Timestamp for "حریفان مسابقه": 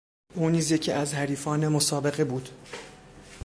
1.13-2.23